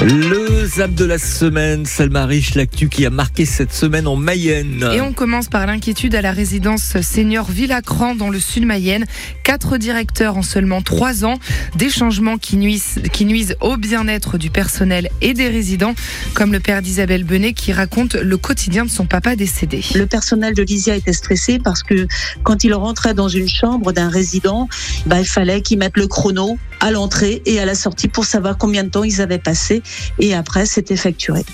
[0.00, 4.88] Le zap de la semaine, Selma Rich, l'actu qui a marqué cette semaine en Mayenne.
[4.94, 9.06] Et on commence par l'inquiétude à la résidence senior Villacran dans le sud Mayenne.
[9.42, 11.40] Quatre directeurs en seulement trois ans.
[11.74, 15.94] Des changements qui nuisent, qui nuisent au bien-être du personnel et des résidents,
[16.32, 19.82] comme le père d'Isabelle Benet qui raconte le quotidien de son papa décédé.
[19.96, 22.06] Le personnel de Lysia était stressé parce que
[22.44, 24.68] quand il rentrait dans une chambre d'un résident,
[25.06, 28.58] bah, il fallait qu'il mette le chrono à l'entrée et à la sortie pour savoir
[28.58, 29.82] combien de temps ils avaient passé
[30.18, 31.44] et après c'était facturé.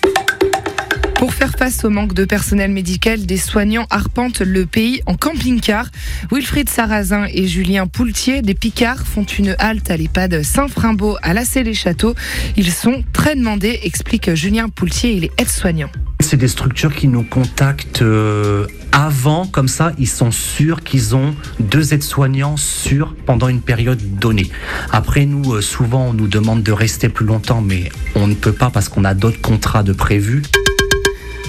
[1.25, 5.89] Pour faire face au manque de personnel médical, des soignants arpentent le pays en camping-car.
[6.31, 11.45] Wilfried Sarrazin et Julien Poultier, des Picards, font une halte à l'EHPAD Saint-Frimbault à la
[11.55, 12.15] les châteaux
[12.57, 15.89] Ils sont très demandés, explique Julien Poultier, il est aide-soignant.
[16.21, 21.35] C'est des structures qui nous contactent euh, avant, comme ça, ils sont sûrs qu'ils ont
[21.59, 24.49] deux aides-soignants sûrs pendant une période donnée.
[24.93, 28.53] Après, nous, euh, souvent, on nous demande de rester plus longtemps, mais on ne peut
[28.53, 30.43] pas parce qu'on a d'autres contrats de prévus.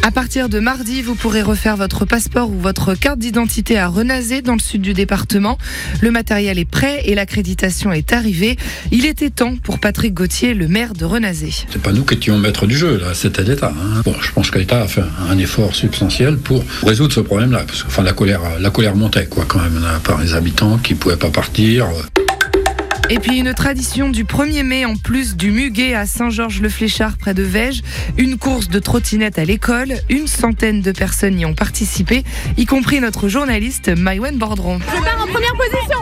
[0.06, 4.44] À partir de mardi, vous pourrez refaire votre passeport ou votre carte d'identité à Renazé
[4.44, 5.58] dans le sud du département.
[6.00, 8.56] Le matériel est prêt et l'accréditation est arrivée.
[8.92, 11.50] Il était temps pour Patrick Gauthier, le maire de Renazé.
[11.72, 13.74] C'est pas nous qui étions maîtres du jeu, là, c'était l'État.
[13.76, 14.04] Hein.
[14.06, 17.82] Bon, je pense que l'État a fait un effort substantiel pour résoudre ce problème-là, parce
[17.82, 21.18] que enfin, la colère, la colère montait quoi quand même par les habitants qui pouvaient
[21.18, 21.88] pas partir.
[23.10, 27.44] Et puis une tradition du 1er mai en plus du muguet à Saint-Georges-le-Fléchard près de
[27.44, 27.84] Vège,
[28.18, 32.24] une course de trottinette à l'école, une centaine de personnes y ont participé,
[32.58, 34.80] y compris notre journaliste Maïwen Bordron.
[34.80, 36.00] Je pars en première position.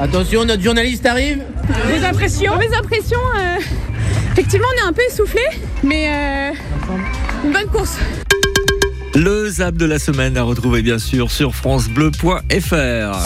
[0.00, 1.42] Attention, notre journaliste arrive.
[1.88, 3.58] Mes impressions Mes impressions, euh,
[4.32, 5.42] effectivement on est un peu essoufflé,
[5.84, 6.50] mais euh,
[7.44, 7.96] une bonne course.
[9.14, 13.18] Le zap de la semaine à retrouver bien sûr sur francebleu.fr.